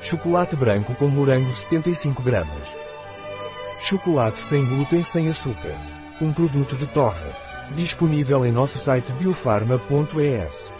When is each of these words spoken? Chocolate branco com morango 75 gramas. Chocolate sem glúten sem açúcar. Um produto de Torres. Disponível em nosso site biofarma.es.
Chocolate 0.00 0.54
branco 0.54 0.94
com 0.94 1.08
morango 1.08 1.50
75 1.52 2.22
gramas. 2.22 2.68
Chocolate 3.80 4.38
sem 4.38 4.64
glúten 4.64 5.02
sem 5.02 5.28
açúcar. 5.28 5.74
Um 6.20 6.32
produto 6.32 6.76
de 6.76 6.86
Torres. 6.86 7.36
Disponível 7.74 8.44
em 8.44 8.52
nosso 8.52 8.78
site 8.78 9.10
biofarma.es. 9.12 10.72